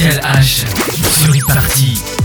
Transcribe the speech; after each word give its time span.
Spécial 0.00 0.22
H 0.24 0.64
sur 1.18 1.34
e-party. 1.34 2.19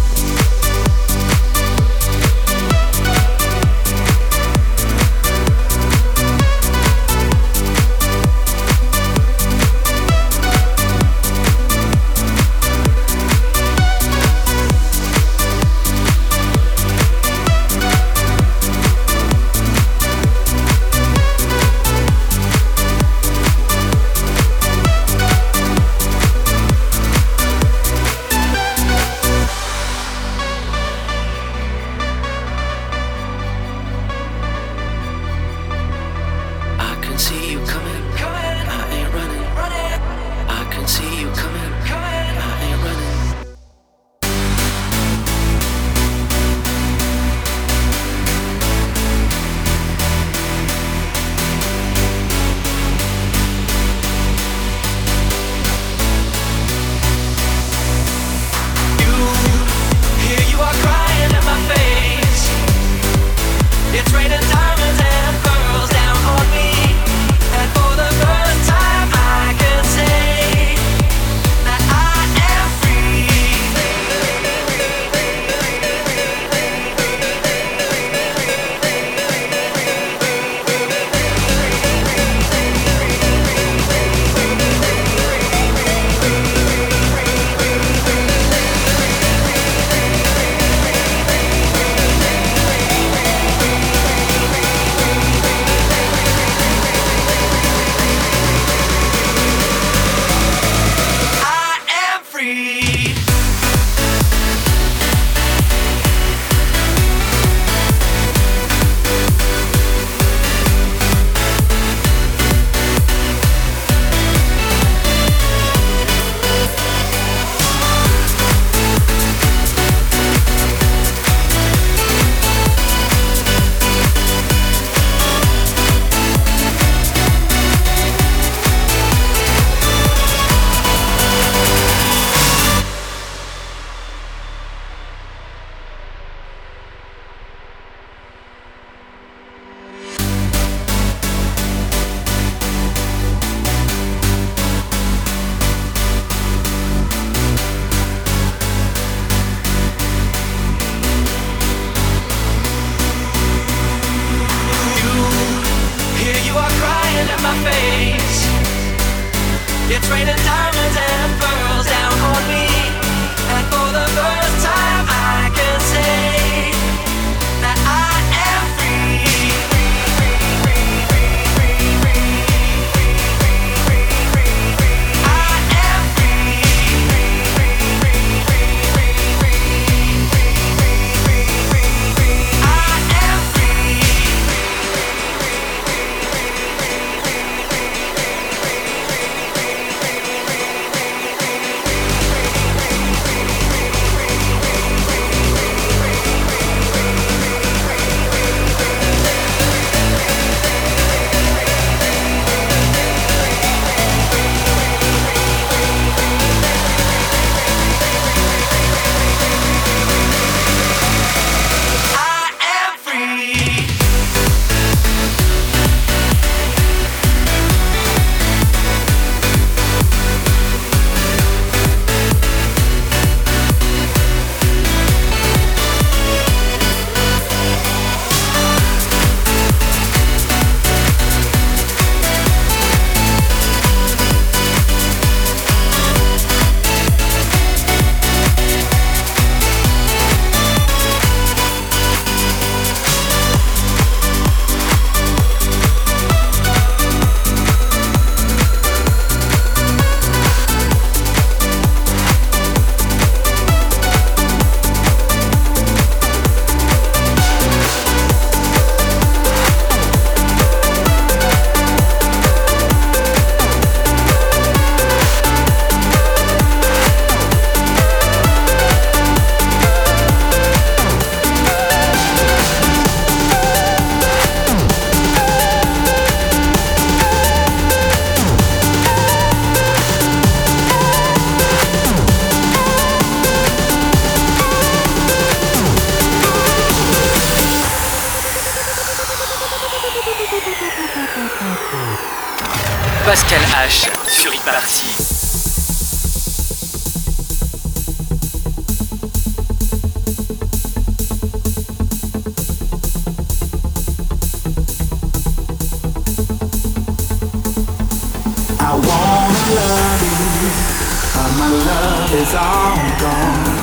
my 311.57 311.69
love 311.69 312.33
is 312.33 312.53
all 312.53 312.97
gone. 313.23 313.75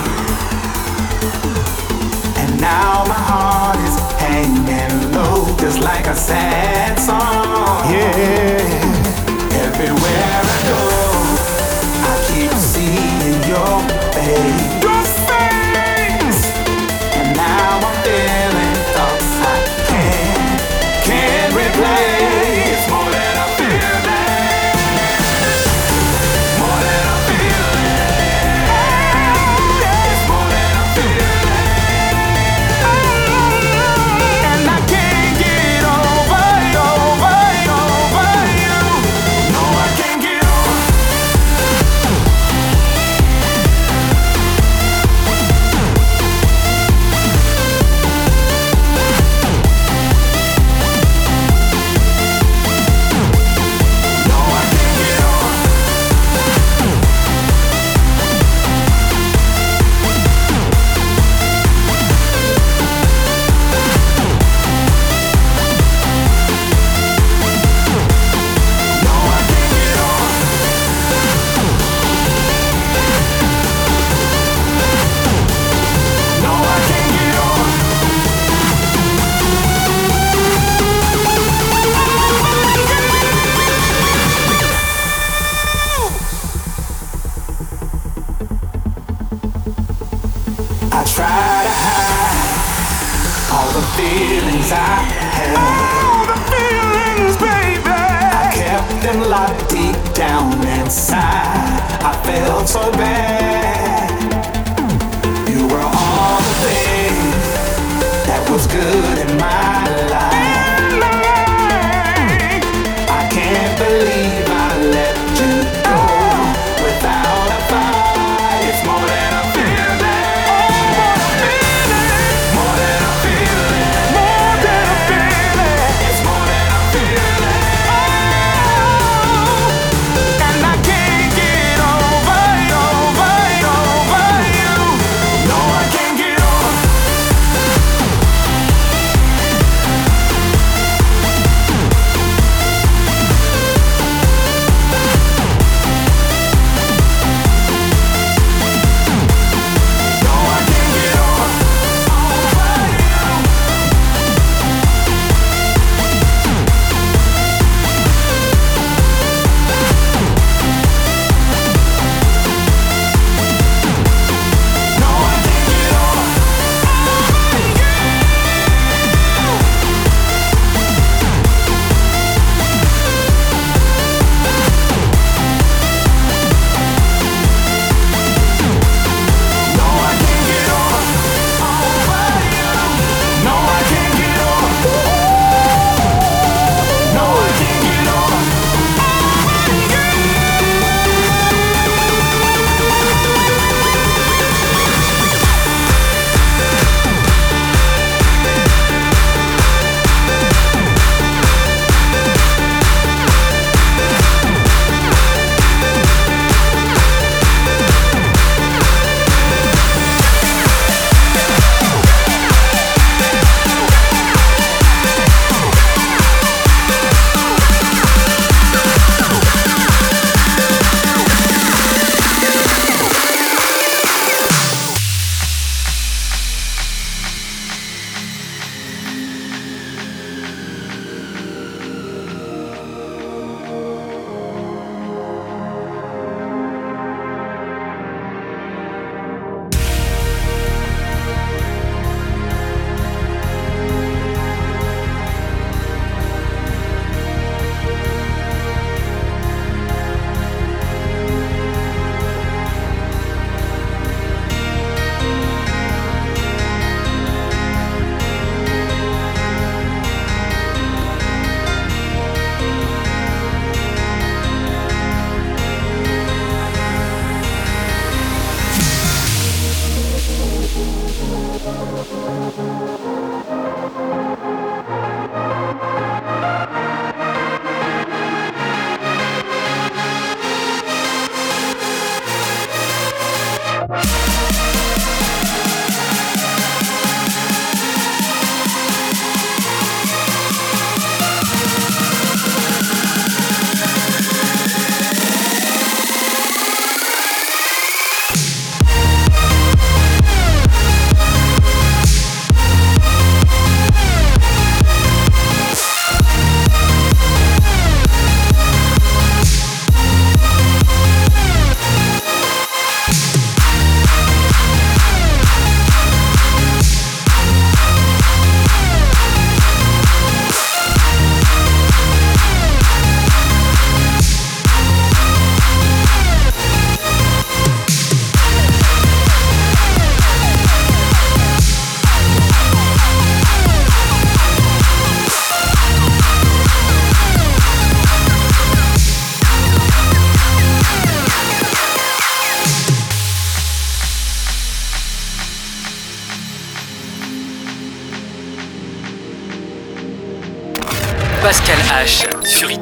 And 2.40 2.60
now 2.60 3.04
my 3.06 3.20
heart 3.30 3.78
is 3.88 3.96
hanging 4.20 5.12
low, 5.12 5.56
just 5.58 5.80
like 5.80 6.06
a 6.06 6.14
sad 6.14 6.98
song. 6.98 7.90
Yeah. 7.92 8.82
Everywhere 9.66 10.40
I 10.44 10.58
go, 10.70 10.82
I 12.10 12.14
keep 12.28 12.52
seeing 12.52 13.40
your 13.48 13.74
face. 14.12 15.01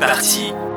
parti. 0.00 0.69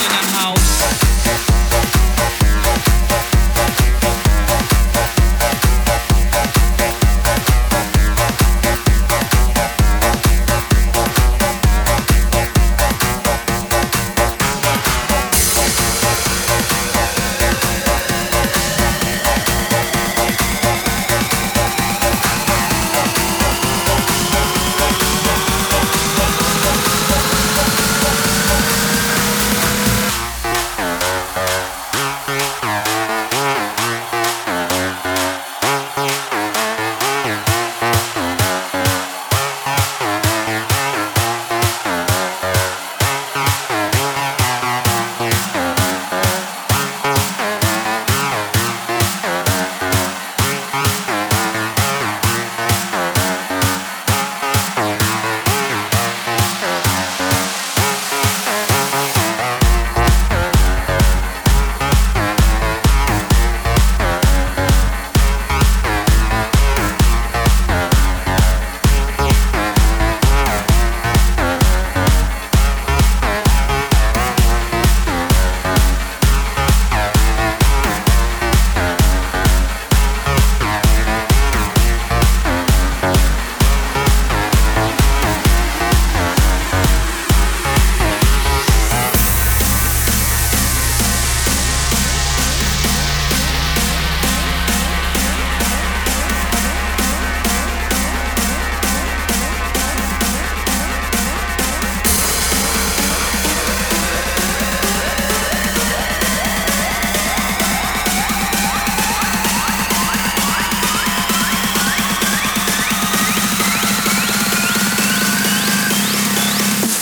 Nottingham 0.00 0.34
House. 0.34 0.59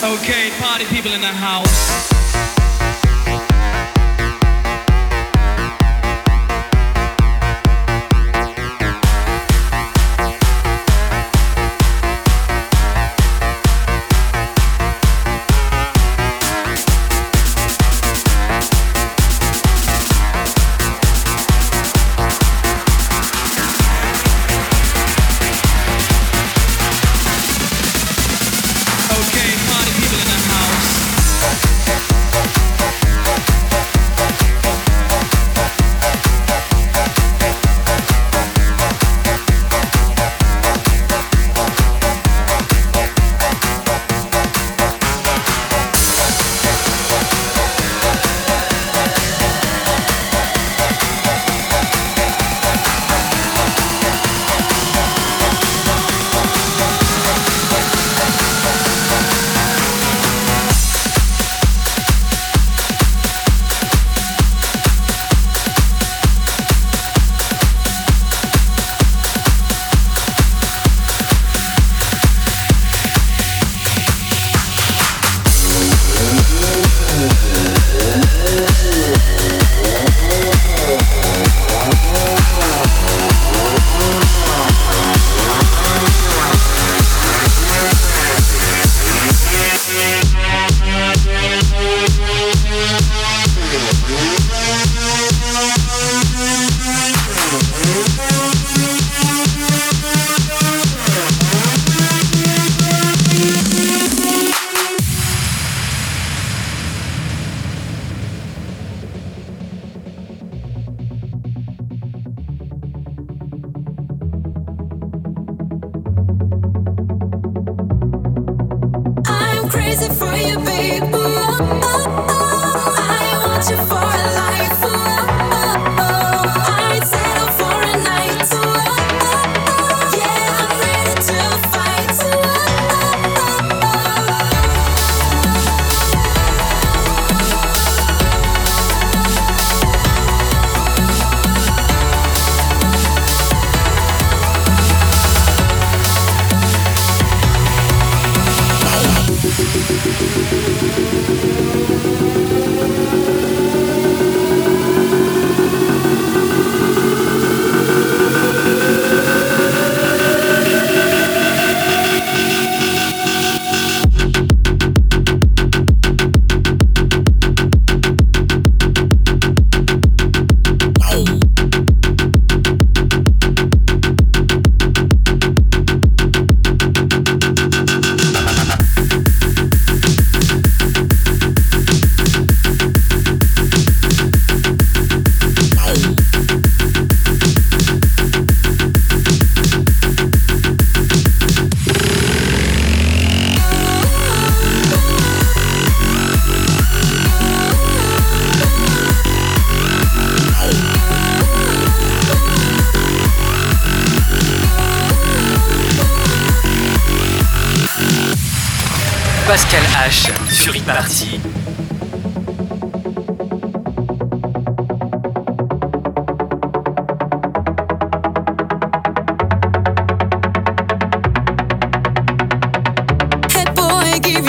Okay, 0.08 0.48
party 0.58 0.86
people 0.86 1.12
in 1.12 1.20
the 1.20 1.26
house. 1.26 2.17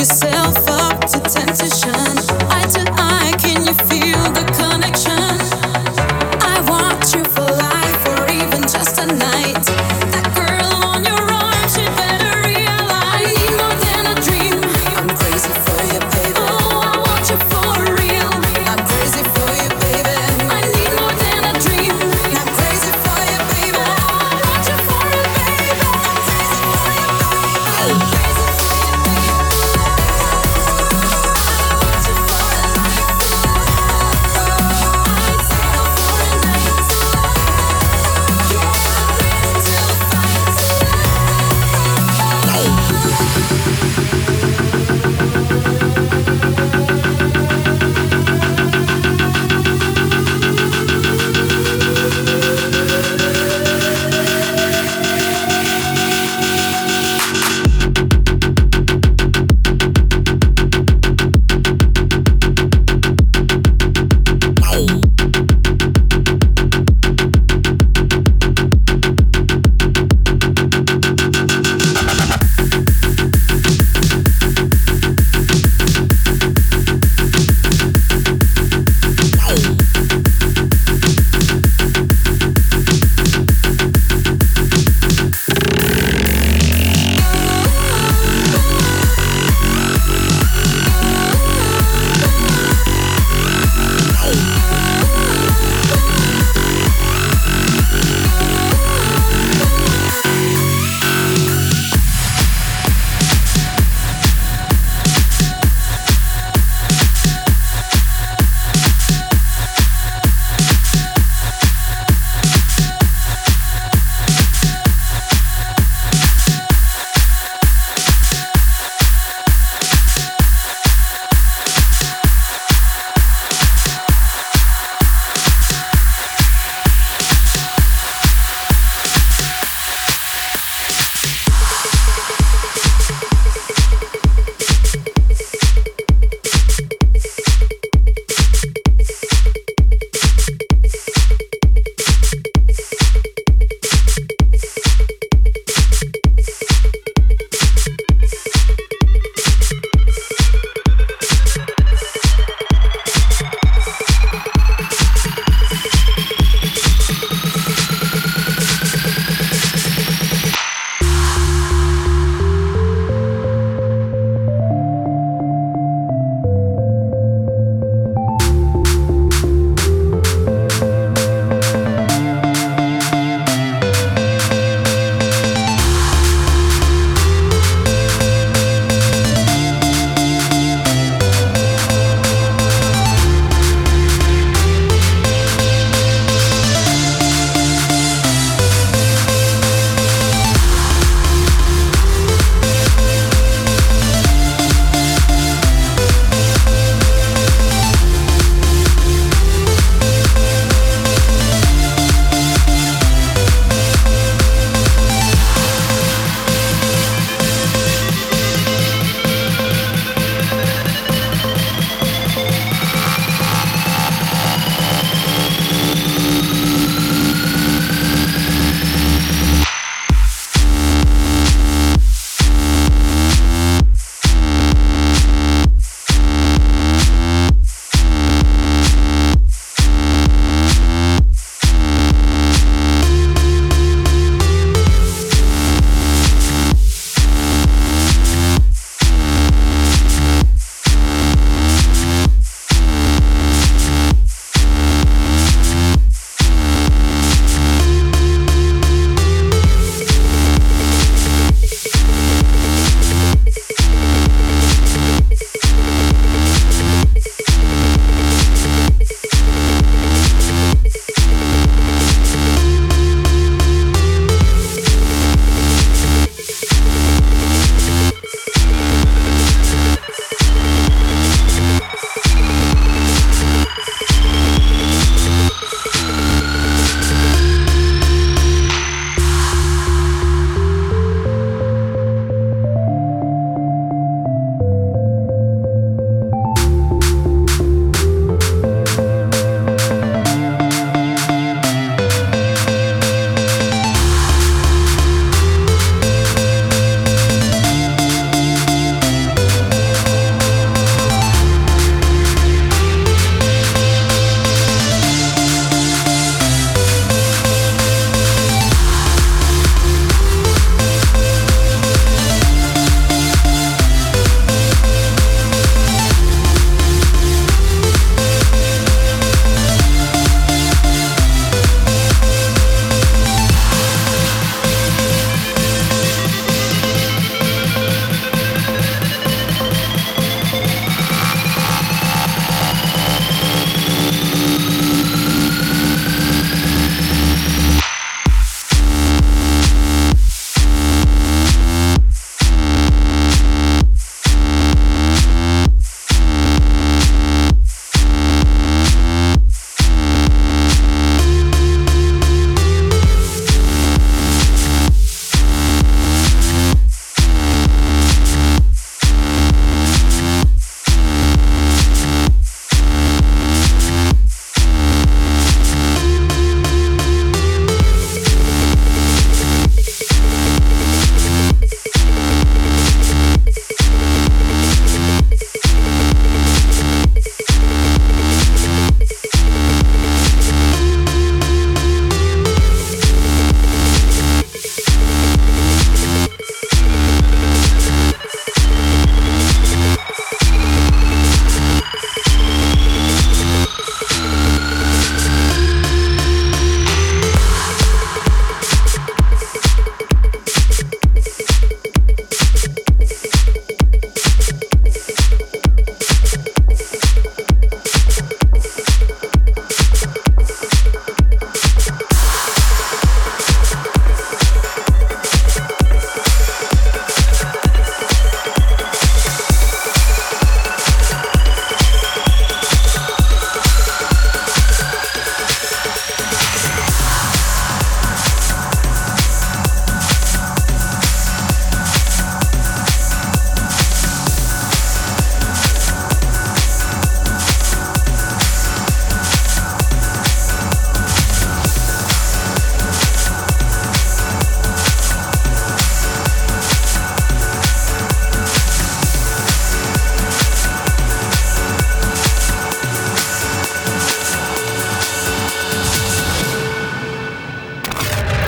céu 0.05 0.48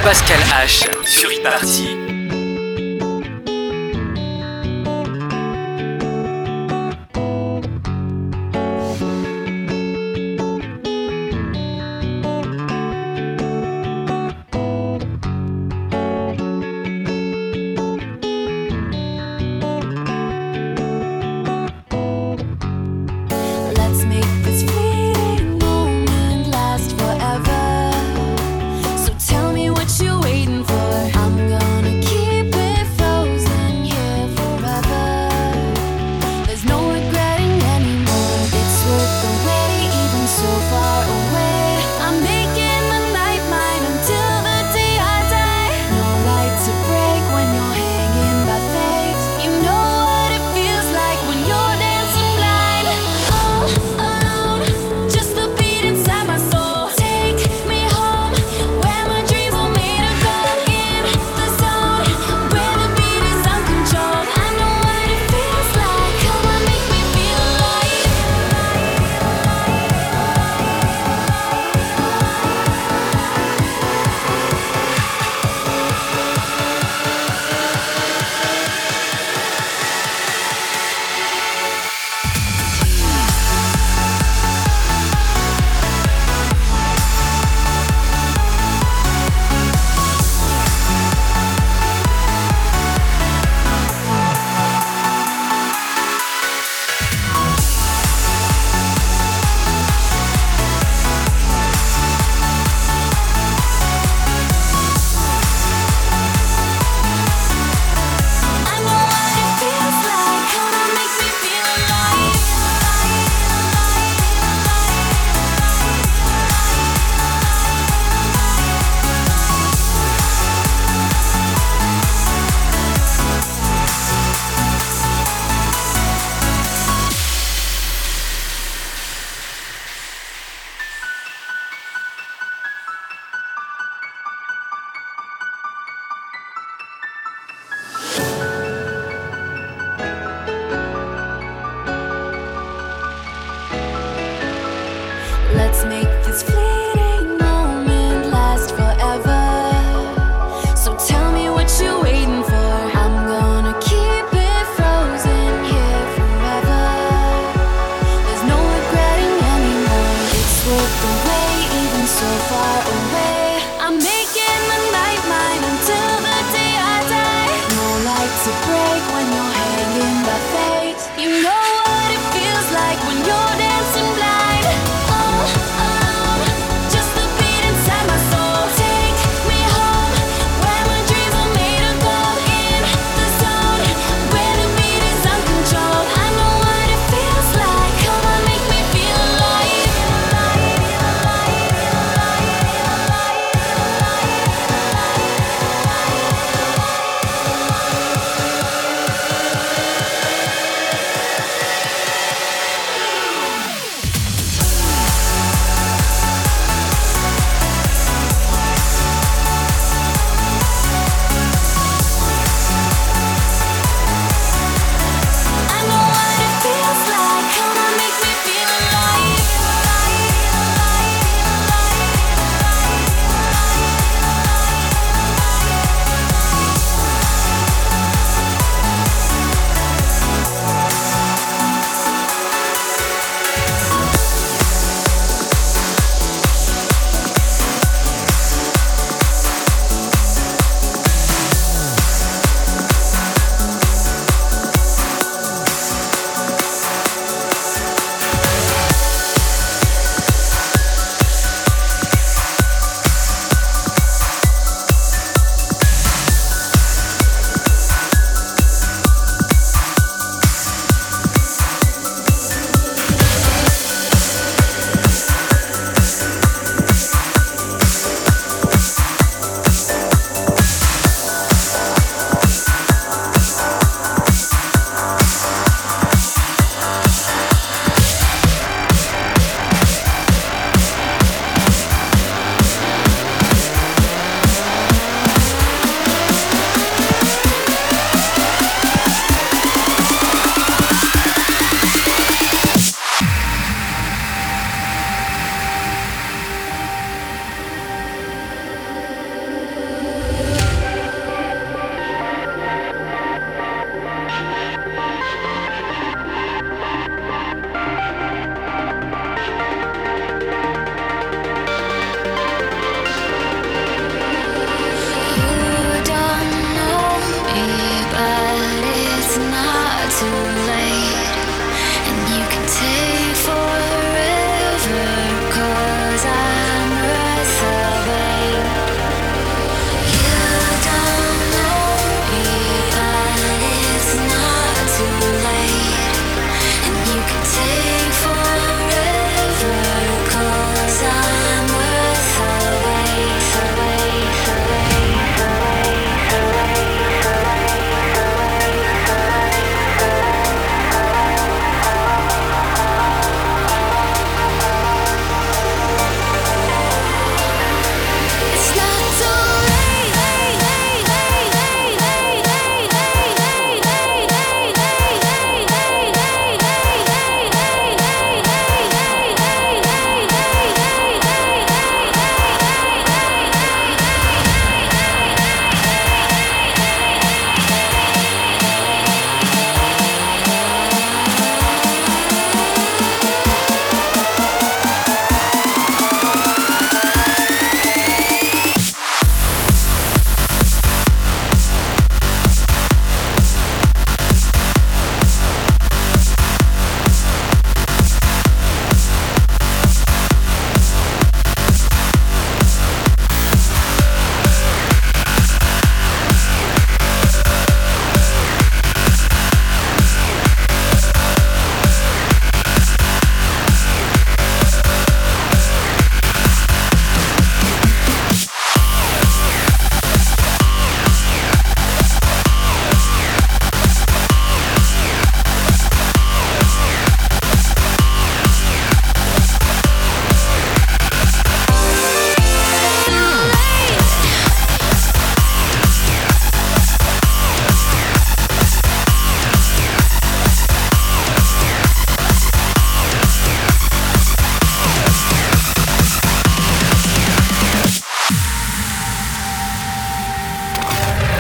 Pascal 0.04 0.40
H 0.52 0.90
sur 1.06 1.30
e-party. 1.30 2.11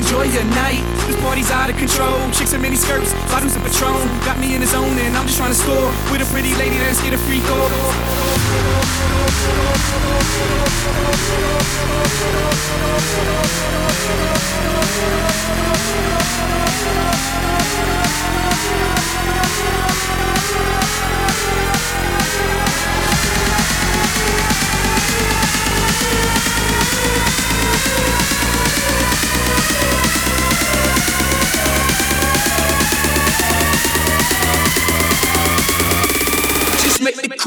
enjoy 0.00 0.24
your 0.24 0.44
night. 0.56 0.80
This 1.06 1.20
party's 1.20 1.50
out 1.50 1.68
of 1.68 1.76
control. 1.76 2.18
Chicks 2.32 2.52
in 2.52 2.62
mini 2.62 2.76
skirts, 2.76 3.12
bottoms 3.30 3.54
of 3.56 3.62
Patron. 3.62 4.08
Got 4.24 4.38
me 4.38 4.54
in 4.54 4.60
the 4.60 4.66
zone 4.66 4.96
and 4.98 5.16
I'm 5.16 5.26
just 5.26 5.36
trying 5.36 5.52
to 5.52 5.58
score. 5.58 5.88
With 6.10 6.22
a 6.22 6.28
pretty 6.32 6.54
lady 6.54 6.78
that's 6.78 7.02
get 7.02 7.12
a 7.12 7.18
free 7.18 7.40
goal. 7.40 7.68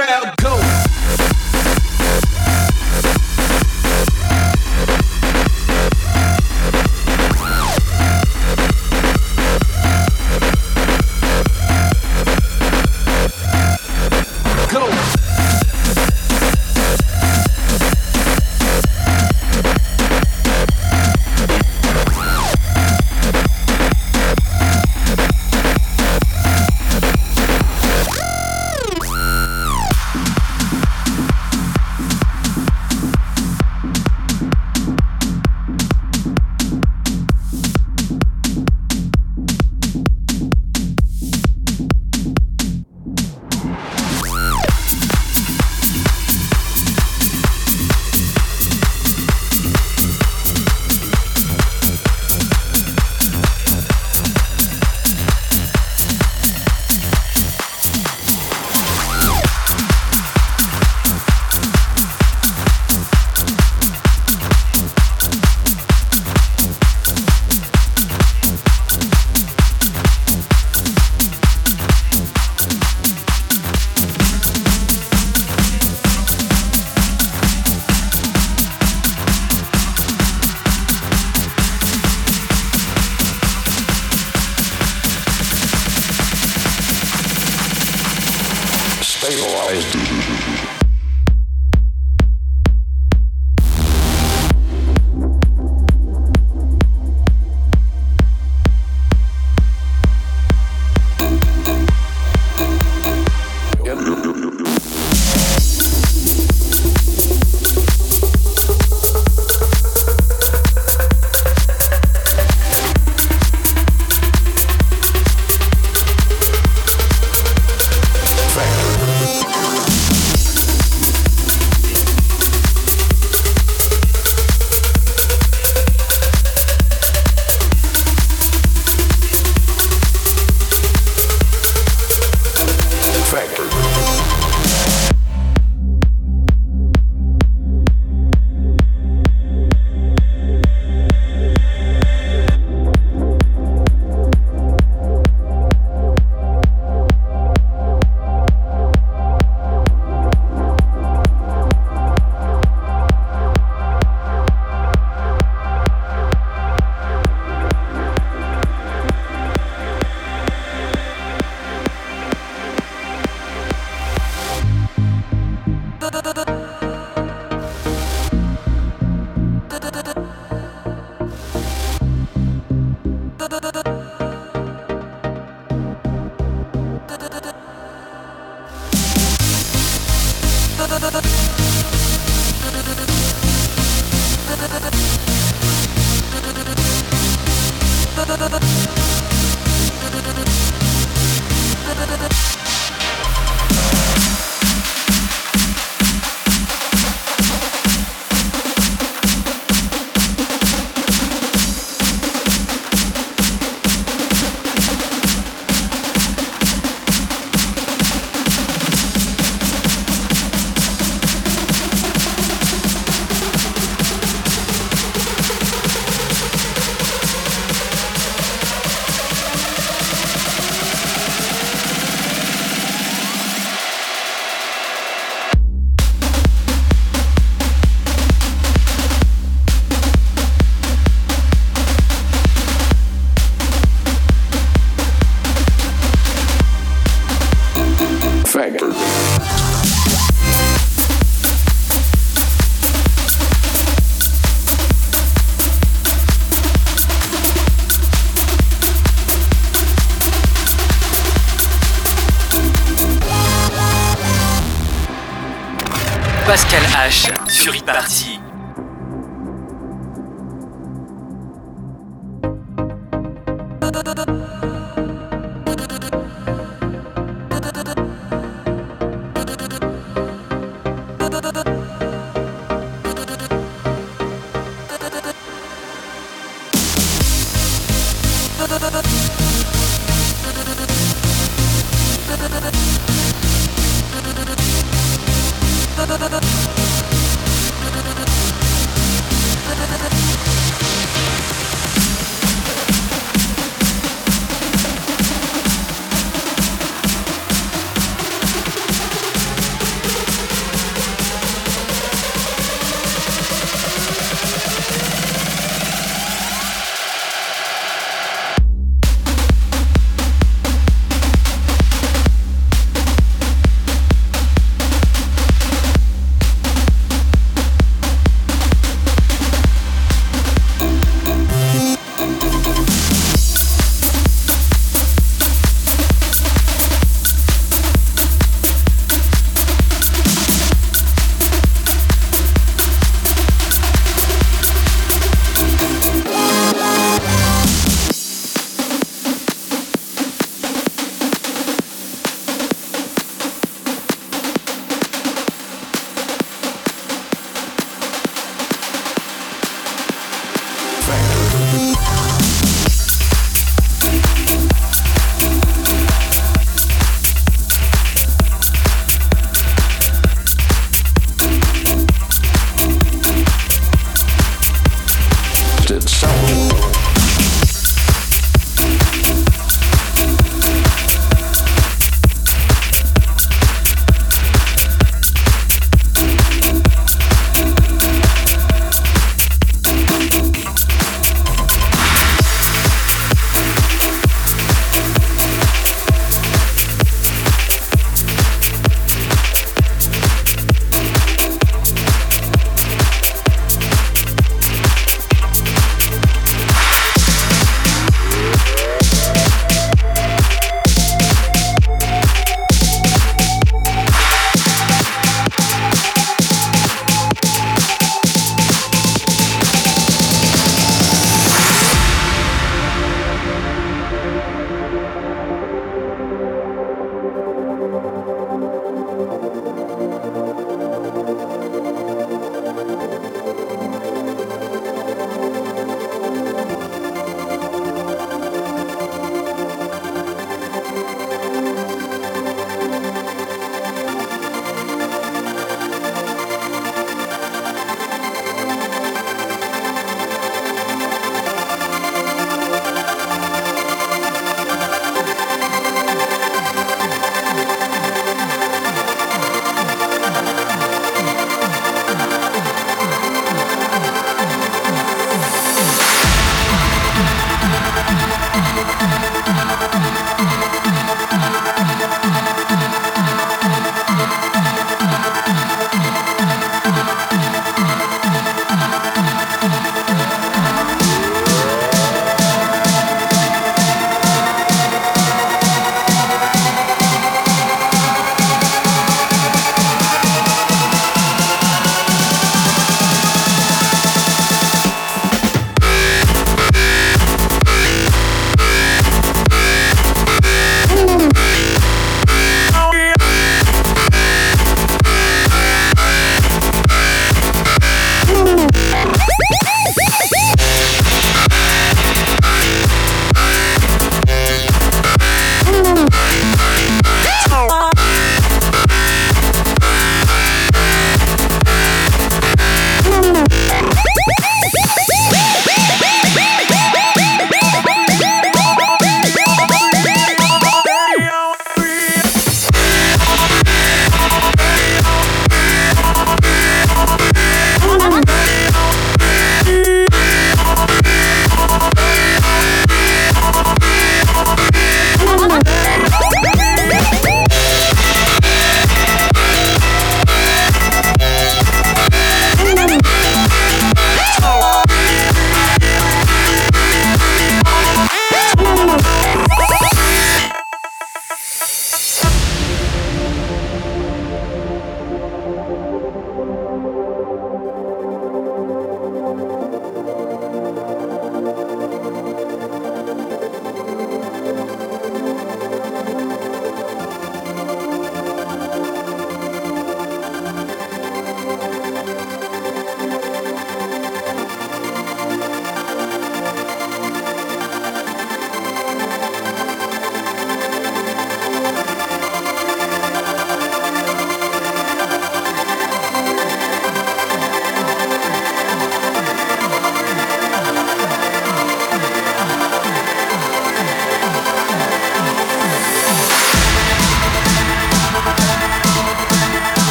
crowd 0.00 0.34
go. 0.38 0.49